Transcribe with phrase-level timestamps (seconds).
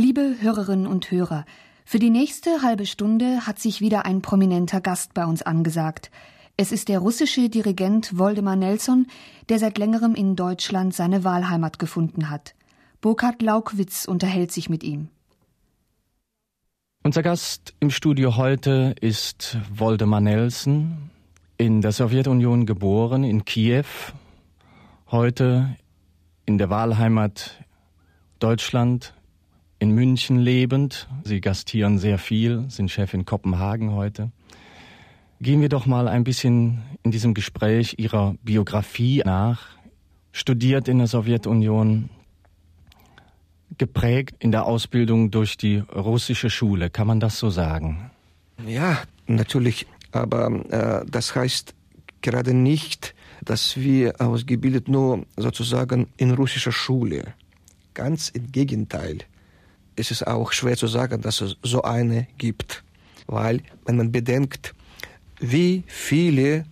[0.00, 1.44] Liebe Hörerinnen und Hörer,
[1.84, 6.10] für die nächste halbe Stunde hat sich wieder ein prominenter Gast bei uns angesagt.
[6.56, 9.08] Es ist der russische Dirigent Woldemar Nelson,
[9.50, 12.54] der seit längerem in Deutschland seine Wahlheimat gefunden hat.
[13.02, 15.08] Burkhard Laukwitz unterhält sich mit ihm.
[17.04, 21.10] Unser Gast im Studio heute ist Woldemar Nelson,
[21.58, 23.84] in der Sowjetunion geboren, in Kiew,
[25.10, 25.76] heute
[26.46, 27.62] in der Wahlheimat
[28.38, 29.12] Deutschland,
[29.80, 31.08] in München lebend.
[31.24, 34.30] Sie gastieren sehr viel, sind Chef in Kopenhagen heute.
[35.40, 39.66] Gehen wir doch mal ein bisschen in diesem Gespräch Ihrer Biografie nach.
[40.32, 42.10] Studiert in der Sowjetunion,
[43.78, 46.90] geprägt in der Ausbildung durch die russische Schule.
[46.90, 48.10] Kann man das so sagen?
[48.66, 49.86] Ja, natürlich.
[50.12, 51.74] Aber äh, das heißt
[52.20, 57.32] gerade nicht, dass wir ausgebildet nur sozusagen in russischer Schule.
[57.94, 59.20] Ganz im Gegenteil.
[60.00, 62.82] Es ist auch schwer zu sagen, dass es so eine gibt.
[63.26, 64.74] Weil, wenn man bedenkt,
[65.40, 66.64] wie viele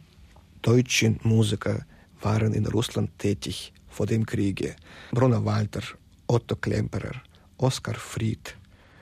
[0.63, 1.85] deutsche Musiker
[2.23, 4.77] waren in Russland tätig vor dem Kriege.
[5.13, 5.83] Brunner Walter,
[6.27, 7.21] Otto Klemperer,
[7.59, 8.57] Oskar Fried,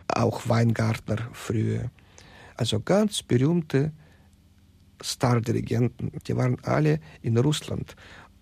[0.09, 1.89] auch Weingartner früher.
[2.57, 3.93] Also ganz berühmte
[5.01, 7.95] Stardirigenten, die waren alle in Russland.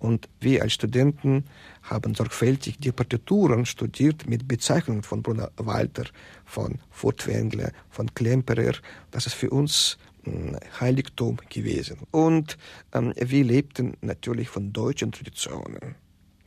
[0.05, 1.44] Und wir als Studenten
[1.83, 6.05] haben sorgfältig die Partituren studiert mit Bezeichnungen von Brunner Walter,
[6.44, 8.75] von Furtwängler, von Klemperer.
[9.12, 11.97] Das ist für uns hm, Heiligtum gewesen.
[12.10, 12.58] Und
[12.92, 15.94] ähm, wir lebten natürlich von deutschen Traditionen.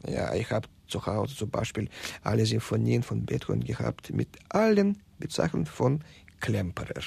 [0.07, 1.89] Ja, ich habe zu Hause zum Beispiel
[2.21, 6.03] alle Sinfonien von Beethoven gehabt mit allen Bezeichnungen von
[6.41, 7.01] Klemperer.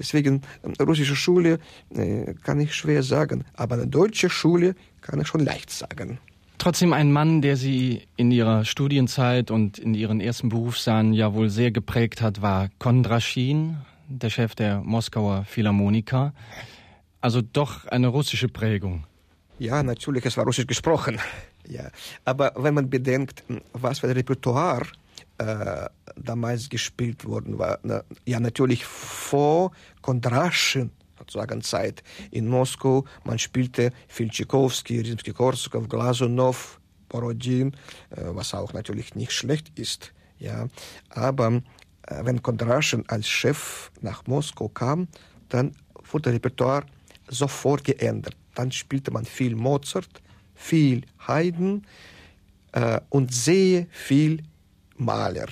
[0.00, 5.28] Deswegen ähm, russische Schule äh, kann ich schwer sagen, aber eine deutsche Schule kann ich
[5.28, 6.18] schon leicht sagen.
[6.58, 11.50] Trotzdem ein Mann, der Sie in Ihrer Studienzeit und in Ihren ersten Berufsjahren ja wohl
[11.50, 16.32] sehr geprägt hat, war Kondraschin, der Chef der Moskauer Philharmoniker.
[17.20, 19.04] Also doch eine russische Prägung.
[19.58, 21.18] Ja, natürlich, es war russisch gesprochen.
[21.68, 21.90] Ja.
[22.24, 24.84] Aber wenn man bedenkt, was für ein Repertoire
[25.38, 29.70] äh, damals gespielt worden war, na, ja natürlich vor
[30.00, 30.90] Kondraschen
[31.22, 37.72] sozusagen Zeit in Moskau, man spielte viel Tchaikovsky, Rimsky-Korsakov, Glazunov, Borodin,
[38.10, 40.12] äh, was auch natürlich nicht schlecht ist.
[40.38, 40.68] Ja.
[41.10, 41.62] Aber
[42.06, 45.08] äh, wenn Kondraschen als Chef nach Moskau kam,
[45.48, 45.76] dann
[46.10, 46.84] wurde das Repertoire
[47.28, 48.36] sofort geändert.
[48.54, 50.22] Dann spielte man viel Mozart,
[50.54, 51.86] viel Haydn
[52.72, 54.42] äh, und sehr viel
[54.96, 55.48] Maler.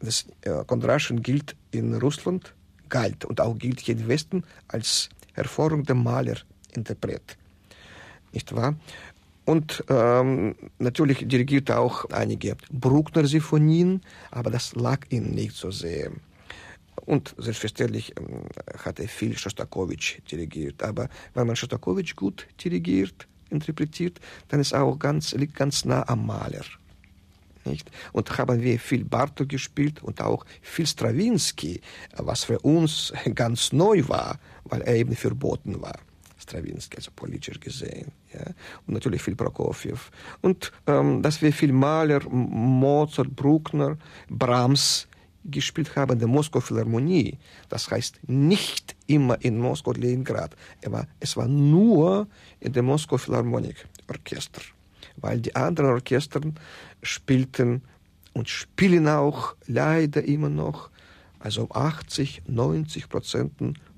[0.00, 2.54] Das äh, Kondraschen gilt in Russland,
[2.92, 7.36] galt und auch gilt hier im Westen als hervorragender Maler-Interpret.
[8.32, 8.76] Nicht wahr?
[9.44, 16.12] Und ähm, natürlich dirigierte auch einige Bruckner-Sinfonien, aber das lag ihm nicht so sehr.
[17.06, 18.44] Und selbstverständlich ähm,
[18.84, 20.82] hat er viel Schostakowitsch dirigiert.
[20.82, 26.26] Aber wenn man Schostakowitsch gut dirigiert, interpretiert, dann ist auch ganz, liegt ganz nah am
[26.26, 26.64] Maler.
[27.64, 27.90] Nicht?
[28.12, 31.80] Und haben wir viel Bartok gespielt und auch viel Strawinski,
[32.16, 35.98] was für uns ganz neu war, weil er eben verboten war.
[36.38, 38.12] Strawinski, also politisch gesehen.
[38.32, 38.46] Ja?
[38.86, 39.98] Und natürlich viel Prokofjew.
[40.40, 43.96] Und ähm, dass wir viel Maler, Mozart, Bruckner,
[44.28, 45.06] Brahms
[45.44, 47.38] gespielt haben der Moskau Philharmonie.
[47.68, 50.56] Das heißt nicht immer in Moskau Leningrad.
[51.20, 52.28] Es war nur
[52.60, 54.62] in der Moskau Philharmonik Orchester,
[55.16, 56.40] weil die anderen Orchester
[57.02, 57.82] spielten
[58.32, 60.90] und spielen auch leider immer noch,
[61.38, 63.52] also 80, 90 Prozent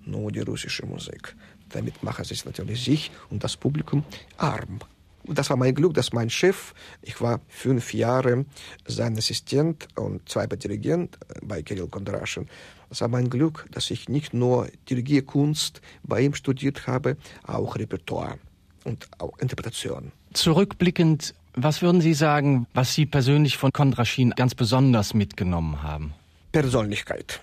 [0.05, 1.37] nur die russische Musik.
[1.71, 4.05] Damit machen sie es natürlich sich und das Publikum
[4.37, 4.81] arm.
[5.27, 8.45] Das war mein Glück, dass mein Chef, ich war fünf Jahre
[8.87, 12.49] sein Assistent und zweimal Dirigent äh, bei Kirill Kondraschen.
[12.91, 18.39] Das war mein Glück, dass ich nicht nur Dirigierkunst bei ihm studiert habe, auch Repertoire
[18.85, 20.13] und auch Interpretation.
[20.35, 26.13] Zurückblickend, was würden Sie sagen, was Sie persönlich von Kondraschin ganz besonders mitgenommen haben?
[26.51, 27.41] Persönlichkeit.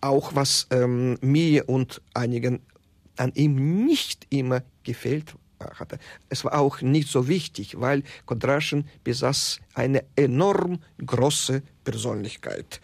[0.00, 2.60] Auch was ähm, mir und einigen
[3.16, 5.98] an ihm nicht immer gefällt hatte.
[6.28, 12.80] Es war auch nicht so wichtig, weil Kondraschen besaß eine enorm große Persönlichkeit.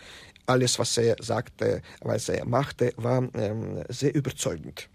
[0.47, 4.89] Alles, was er sagte, was er machte, war ähm, sehr überzeugend.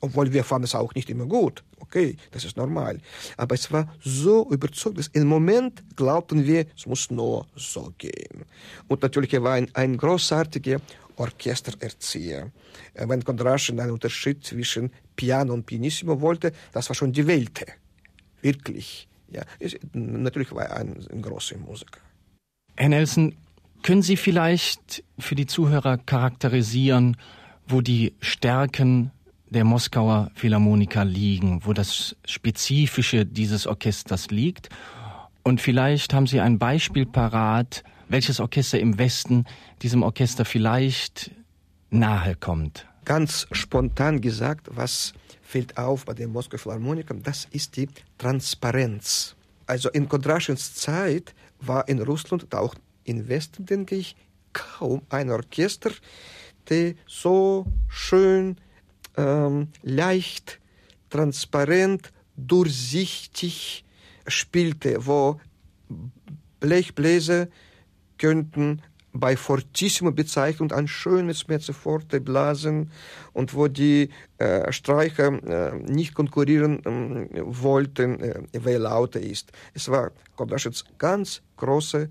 [0.00, 1.62] Obwohl wir fanden es auch nicht immer gut.
[1.80, 3.00] Okay, das ist normal.
[3.36, 8.44] Aber es war so überzeugend, dass im Moment glaubten wir, es muss nur so gehen.
[8.88, 10.80] Und natürlich, war ein, ein großartiger
[11.16, 12.50] Orchestererzieher.
[12.94, 17.64] Wenn Kondraschen einen Unterschied zwischen Piano und Pianissimo wollte, das war schon die Welt.
[18.42, 19.08] Wirklich.
[19.30, 22.00] Ja, ist, natürlich war er ein, ein großer Musiker.
[22.76, 23.34] Herr Nelson,
[23.82, 27.16] Können Sie vielleicht für die Zuhörer charakterisieren,
[27.66, 29.12] wo die Stärken
[29.50, 34.68] der Moskauer Philharmoniker liegen, wo das Spezifische dieses Orchesters liegt?
[35.42, 39.44] Und vielleicht haben Sie ein Beispiel parat, welches Orchester im Westen
[39.82, 41.30] diesem Orchester vielleicht
[41.90, 42.86] nahe kommt.
[43.04, 49.34] Ganz spontan gesagt, was fällt auf bei den Moskauer Philharmonikern, das ist die Transparenz.
[49.66, 52.74] Also in Kondraschins Zeit war in Russland auch
[53.04, 54.14] im Westen, denke ich,
[54.52, 55.90] kaum ein Orchester,
[56.68, 58.56] der so schön,
[59.18, 60.60] ähm, leicht,
[61.10, 63.84] transparent, durchsichtig
[64.26, 65.40] spielte, wo
[66.60, 67.48] Blechbläser
[68.18, 68.82] könnten
[69.12, 72.90] bei Fortissimo Bezeichnung ein schönes Mezzoforte blasen
[73.32, 79.50] und wo die äh, Streicher äh, nicht konkurrieren äh, wollten, wer lauter ist.
[79.74, 82.08] Es war Kondraschits ganz große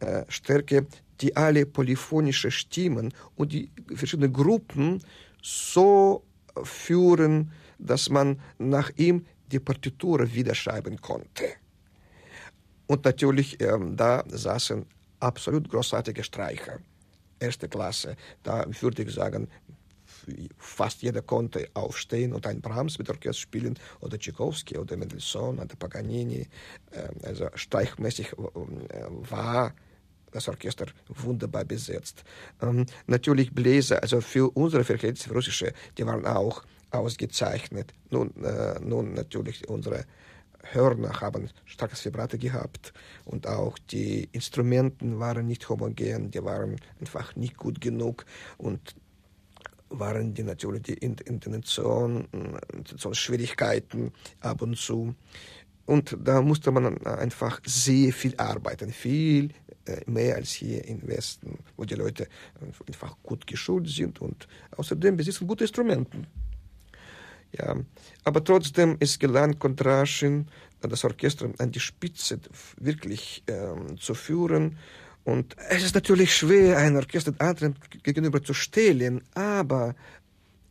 [0.00, 0.86] äh, Stärke,
[1.20, 5.00] die alle polyphonische Stimmen und die verschiedenen Gruppen
[5.48, 6.24] so
[6.62, 11.44] führen, dass man nach ihm die Partitur wieder schreiben konnte.
[12.86, 14.84] Und natürlich, ähm, da saßen
[15.20, 16.80] absolut großartige Streicher.
[17.38, 18.16] Erste Klasse.
[18.42, 19.48] Da würde ich sagen,
[20.58, 25.76] fast jeder konnte aufstehen und ein Brahms mit Orchester spielen oder Tchaikovsky oder Mendelssohn oder
[25.76, 26.46] Paganini.
[26.92, 29.74] Ähm, also streichmäßig äh, war
[30.32, 32.24] das Orchester wunderbar besetzt.
[32.62, 37.92] Ähm, natürlich Bläser, also für unsere Verhältnisse russische, die waren auch ausgezeichnet.
[38.10, 40.04] Nun, äh, nun natürlich unsere
[40.72, 42.92] Hörner haben starkes Vibrato gehabt
[43.24, 48.26] und auch die Instrumenten waren nicht homogen, die waren einfach nicht gut genug
[48.58, 48.94] und
[49.90, 52.28] waren die natürlich die Intonation,
[53.12, 55.14] Schwierigkeiten ab und zu.
[55.86, 59.50] Und da musste man einfach sehr viel arbeiten, viel
[60.06, 62.28] mehr als hier im Westen, wo die Leute
[62.86, 66.18] einfach gut geschult sind und außerdem besitzen gute Instrumente.
[67.52, 67.76] Ja,
[68.24, 70.48] aber trotzdem ist gelang Kontraschin,
[70.80, 72.38] das Orchester an die Spitze
[72.78, 74.78] wirklich ähm, zu führen.
[75.24, 79.94] Und es ist natürlich schwer, ein Orchester anderen gegenüber zu stellen, aber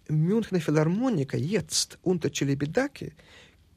[0.10, 3.12] Münchner Philharmoniker jetzt unter Celibidache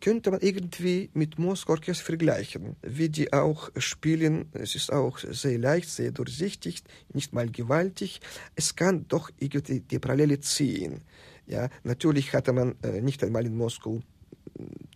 [0.00, 2.76] könnte man irgendwie mit Orchester vergleichen.
[2.82, 6.82] Wie die auch spielen, es ist auch sehr leicht, sehr durchsichtig,
[7.12, 8.20] nicht mal gewaltig.
[8.54, 11.02] Es kann doch irgendwie die Parallele ziehen.
[11.46, 14.00] Ja, natürlich hatte man äh, nicht einmal in Moskau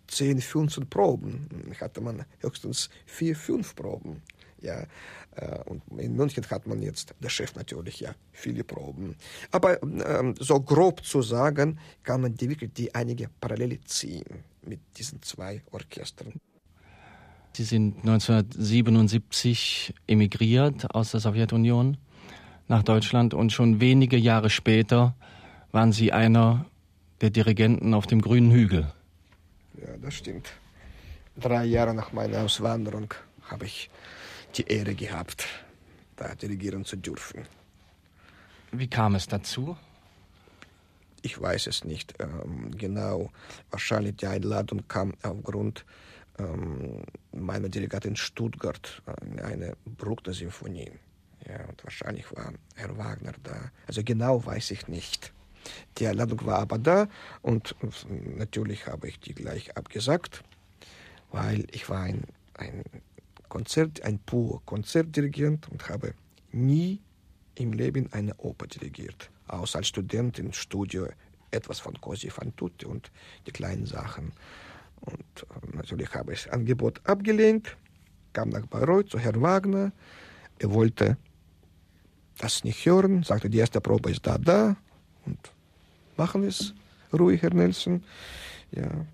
[0.08, 1.48] 10, 15 Proben,
[1.80, 4.22] hatte man höchstens 4, 5 Proben.
[4.64, 4.86] Ja,
[5.66, 9.16] und in München hat man jetzt, der Chef natürlich, ja, viele Proben.
[9.50, 14.80] Aber ähm, so grob zu sagen, kann man die wirklich die einige Parallele ziehen mit
[14.96, 16.34] diesen zwei Orchestern.
[17.52, 21.96] Sie sind 1977 emigriert aus der Sowjetunion
[22.66, 25.14] nach Deutschland und schon wenige Jahre später
[25.70, 26.66] waren Sie einer
[27.20, 28.90] der Dirigenten auf dem grünen Hügel.
[29.80, 30.48] Ja, das stimmt.
[31.36, 33.12] Drei Jahre nach meiner Auswanderung
[33.42, 33.90] habe ich
[34.56, 35.46] die Ehre gehabt,
[36.16, 37.46] da dirigieren zu dürfen.
[38.72, 39.76] Wie kam es dazu?
[41.22, 43.30] Ich weiß es nicht ähm, genau.
[43.70, 45.84] Wahrscheinlich die Einladung kam aufgrund
[46.38, 47.02] ähm,
[47.32, 50.92] meiner Delegatin in Stuttgart, äh, eine Bruckner-Symphonie.
[51.46, 53.70] Ja, und wahrscheinlich war Herr Wagner da.
[53.86, 55.32] Also genau weiß ich nicht.
[55.98, 57.08] Die Einladung war aber da
[57.40, 57.74] und
[58.36, 60.42] natürlich habe ich die gleich abgesagt,
[61.30, 62.84] weil ich war ein, ein
[63.54, 66.14] Konzert, ein pur Konzertdirigent und habe
[66.50, 67.00] nie
[67.54, 69.30] im Leben eine Oper dirigiert.
[69.46, 71.06] Außer als Student im Studio
[71.52, 73.12] etwas von Cosi fan tutti und
[73.46, 74.32] die kleinen Sachen.
[75.02, 77.76] Und äh, natürlich habe ich das Angebot abgelehnt,
[78.32, 79.92] kam nach Bayreuth zu Herrn Wagner.
[80.58, 81.16] Er wollte
[82.38, 84.76] das nicht hören, sagte, die erste Probe ist da, da.
[85.26, 85.38] Und
[86.16, 86.74] machen es
[87.12, 88.02] ruhig, Herr Nelson.
[88.72, 89.06] Ja,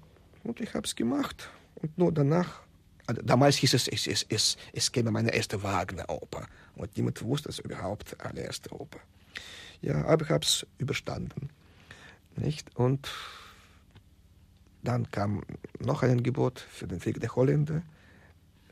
[0.45, 1.51] und ich habe es gemacht.
[1.75, 2.63] Und nur danach,
[3.15, 6.47] damals hieß es, es, es, es, es käme meine erste Wagner-Oper.
[6.77, 9.01] Und niemand wusste es überhaupt, eine erste Oper.
[9.83, 11.51] Ja, aber ich habe es überstanden.
[12.37, 12.77] Nicht?
[12.77, 13.09] Und
[14.83, 15.43] dann kam
[15.79, 17.83] noch ein Angebot für den Krieg der Holländer,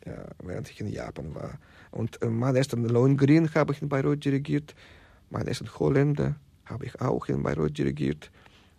[0.06, 1.58] ja, während ich in Japan war.
[1.90, 4.74] Und äh, mein ersten Lohengrin habe ich in Bayreuth dirigiert,
[5.30, 8.30] mein ersten Holländer habe ich auch in Bayreuth dirigiert.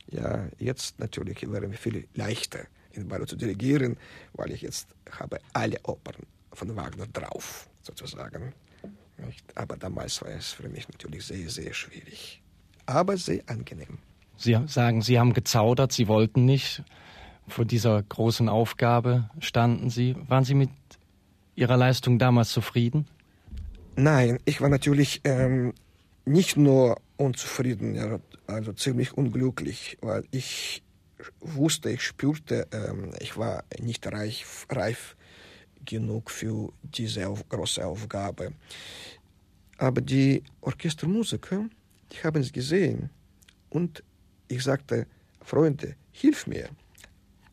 [0.07, 2.65] Ja, jetzt natürlich wäre mir viel leichter
[2.99, 3.97] in Bayreuth zu dirigieren,
[4.33, 6.15] weil ich jetzt habe alle Opern
[6.53, 8.53] von Wagner drauf, sozusagen.
[9.55, 12.41] Aber damals war es für mich natürlich sehr, sehr schwierig.
[12.85, 13.99] Aber sehr angenehm.
[14.37, 16.83] Sie sagen, Sie haben gezaudert, Sie wollten nicht.
[17.47, 20.15] Vor dieser großen Aufgabe standen Sie.
[20.27, 20.69] Waren Sie mit
[21.55, 23.05] Ihrer Leistung damals zufrieden?
[23.95, 25.73] Nein, ich war natürlich ähm,
[26.25, 30.81] nicht nur unzufrieden, also ziemlich unglücklich, weil ich
[31.39, 35.15] wusste, ich spürte, ähm, ich war nicht reif, reif
[35.85, 38.53] genug für diese große Aufgabe.
[39.77, 41.65] Aber die Orchestermusiker,
[42.11, 43.09] die haben es gesehen
[43.69, 44.03] und
[44.47, 45.07] ich sagte,
[45.41, 46.69] Freunde, hilf mir.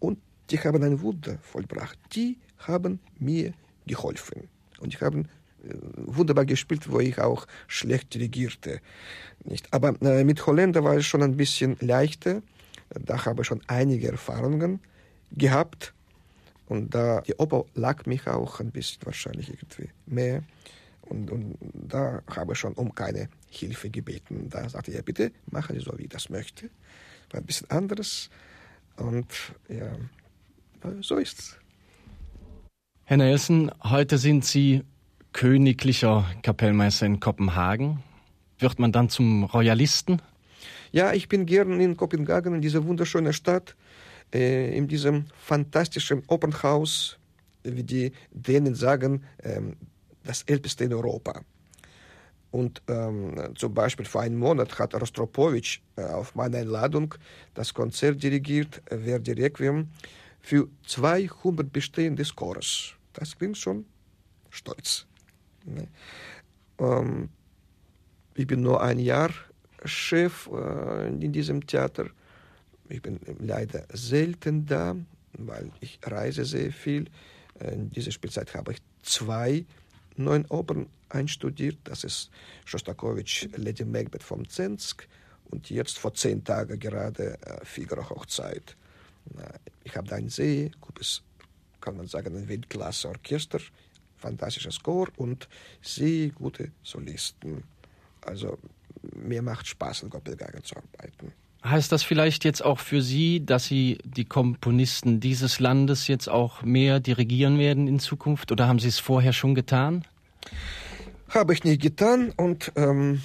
[0.00, 0.18] Und
[0.50, 1.98] die haben ein Wunder vollbracht.
[2.12, 3.52] Die haben mir
[3.86, 4.48] geholfen.
[4.80, 5.28] Und die haben
[5.64, 8.80] äh, wunderbar gespielt, wo ich auch schlecht dirigierte.
[9.44, 9.72] Nicht?
[9.72, 12.42] Aber äh, mit Holländer war es schon ein bisschen leichter.
[12.90, 14.80] Da habe ich schon einige Erfahrungen
[15.32, 15.92] gehabt.
[16.66, 20.42] Und da die Oper lag mich auch ein bisschen wahrscheinlich irgendwie mehr.
[21.02, 24.48] Und, und da habe ich schon um keine Hilfe gebeten.
[24.50, 26.70] Da sagte er, bitte machen Sie so, wie ich das möchte.
[27.30, 28.30] War ein bisschen anderes.
[28.96, 29.28] Und
[29.68, 29.92] ja,
[31.00, 31.58] so ist's.
[33.04, 34.82] Herr Nelson, heute sind Sie
[35.32, 38.02] königlicher Kapellmeister in Kopenhagen.
[38.58, 40.20] Wird man dann zum Royalisten?
[40.96, 43.76] Ja, ich bin gern in Kopenhagen, in dieser wunderschönen Stadt,
[44.32, 47.18] äh, in diesem fantastischen Opernhaus,
[47.64, 49.76] wie die Dänen sagen, ähm,
[50.24, 51.42] das älteste in Europa.
[52.50, 57.14] Und ähm, zum Beispiel vor einem Monat hat Rostropowitsch äh, auf meine Einladung
[57.52, 59.88] das Konzert dirigiert, äh, Verdi Requiem,
[60.40, 62.94] für 200 bestehende Scores.
[63.12, 63.84] Das klingt schon
[64.48, 65.04] stolz.
[65.66, 65.88] Ne?
[66.78, 67.28] Ähm,
[68.34, 69.28] ich bin nur ein Jahr
[69.86, 72.06] Chef äh, in diesem Theater.
[72.88, 74.96] Ich bin leider selten da,
[75.38, 77.06] weil ich reise sehr viel.
[77.60, 79.64] In dieser Spielzeit habe ich zwei
[80.16, 81.78] neuen Opern einstudiert.
[81.84, 82.30] Das ist
[82.64, 85.08] Schostakowitsch Lady Macbeth vom Zensk
[85.50, 88.76] und jetzt vor zehn Tagen gerade äh, Figaro Hochzeit.
[89.84, 91.22] Ich habe da ein sehr gutes,
[91.80, 93.58] kann man sagen, ein Weltklasse-Orchester,
[94.16, 95.48] fantastischer Score und
[95.82, 97.64] sehr gute Solisten.
[98.20, 98.58] Also
[99.14, 101.32] mir macht Spaß, in Kopenhagen zu arbeiten.
[101.64, 106.62] Heißt das vielleicht jetzt auch für Sie, dass Sie die Komponisten dieses Landes jetzt auch
[106.62, 110.04] mehr dirigieren werden in Zukunft oder haben Sie es vorher schon getan?
[111.28, 113.20] Habe ich nicht getan und ähm,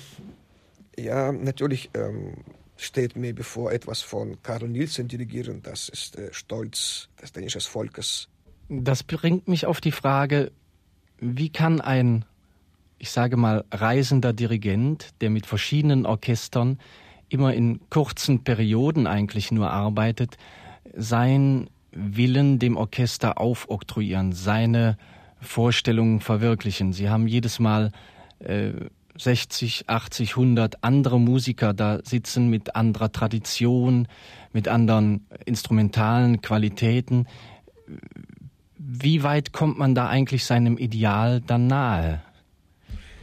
[0.98, 2.38] ja, natürlich ähm,
[2.78, 5.62] steht mir bevor etwas von Karl Nielsen dirigieren.
[5.62, 8.28] Das ist äh, Stolz des dänischen Volkes.
[8.70, 10.52] Das bringt mich auf die Frage,
[11.20, 12.26] wie kann ein,
[13.02, 16.78] ich sage mal, reisender Dirigent, der mit verschiedenen Orchestern
[17.30, 20.38] immer in kurzen Perioden eigentlich nur arbeitet,
[20.96, 24.98] sein Willen dem Orchester aufoktroyieren, seine
[25.40, 26.94] Vorstellungen verwirklichen.
[26.94, 27.92] Sie haben jedes Mal
[28.38, 28.74] äh,
[29.18, 34.08] 60, 80, 100 andere Musiker da sitzen mit anderer Tradition,
[34.54, 37.26] mit anderen instrumentalen Qualitäten.
[38.78, 42.22] Wie weit kommt man da eigentlich seinem Ideal dann nahe?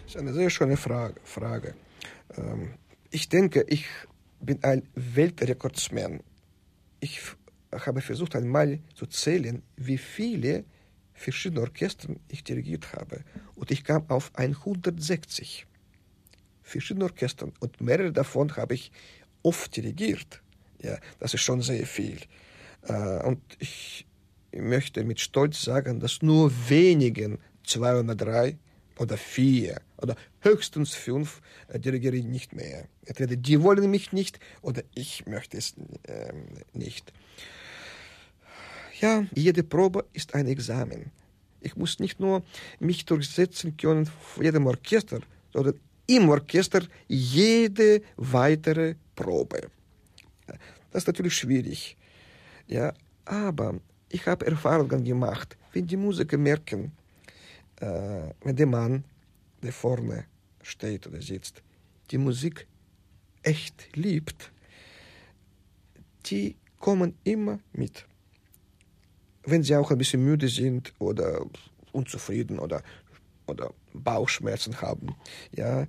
[0.08, 1.20] Das ist eine sehr schöne Frage.
[1.22, 1.74] Frage.
[2.34, 2.70] Ähm,
[3.10, 3.84] ich denke, ich
[4.40, 6.20] bin ein Weltrekordsmann.
[7.00, 7.20] Ich
[7.70, 10.64] habe versucht einmal zu zählen, wie viele
[11.12, 13.20] verschiedene Orchester ich dirigiert habe.
[13.54, 15.66] Und ich kam auf 160
[16.62, 18.90] verschiedene Orchester und mehrere davon habe ich
[19.42, 20.40] oft dirigiert.
[20.80, 22.18] Ja, das ist schon sehr viel.
[22.84, 24.06] Äh, und ich
[24.52, 28.56] möchte mit Stolz sagen, dass nur wenigen zwei oder drei
[28.96, 32.87] oder vier oder höchstens fünf äh, dirigiere ich nicht mehr.
[33.05, 35.75] Entweder die wollen mich nicht oder ich möchte es
[36.05, 36.33] äh,
[36.73, 37.12] nicht.
[39.00, 41.11] Ja, jede Probe ist ein Examen.
[41.61, 42.43] Ich muss nicht nur
[42.78, 45.21] mich durchsetzen können vor jedem Orchester,
[45.52, 45.75] sondern
[46.07, 49.69] im Orchester jede weitere Probe.
[50.90, 51.97] Das ist natürlich schwierig.
[52.67, 52.93] Ja,
[53.25, 53.75] aber
[54.09, 56.93] ich habe Erfahrungen gemacht, wenn die Musiker merken,
[57.81, 59.05] äh, wenn der Mann,
[59.62, 60.24] der vorne
[60.62, 61.62] steht oder sitzt,
[62.10, 62.66] die Musik
[63.42, 64.50] echt liebt,
[66.26, 68.06] die kommen immer mit.
[69.44, 71.44] Wenn sie auch ein bisschen müde sind oder
[71.92, 72.82] unzufrieden oder,
[73.46, 75.14] oder Bauchschmerzen haben,
[75.52, 75.86] ja,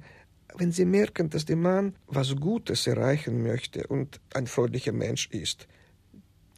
[0.56, 5.68] wenn sie merken, dass der Mann was Gutes erreichen möchte und ein freundlicher Mensch ist,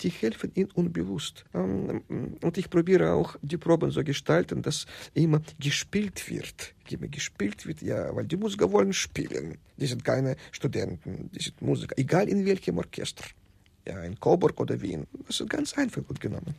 [0.04, 1.46] die helfen ihm unbewusst.
[1.54, 6.74] Und ich probiere auch die Proben so gestalten, dass immer gespielt wird.
[6.90, 9.58] Immer gespielt wird, ja, weil die Musiker wollen spielen.
[9.78, 13.24] Die sind keine Studenten, die sind Musiker, egal in welchem Orchester.
[13.88, 15.08] Ja, in Coburg oder Wien.
[15.26, 16.54] Das ist ganz einfach gut genommen.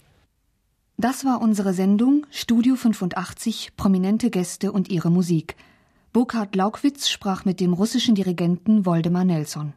[0.96, 5.56] Das war unsere Sendung Studio 85 Prominente Gäste und ihre Musik.
[6.12, 9.72] Burkhard Laukwitz sprach mit dem russischen Dirigenten Woldemar Nelson.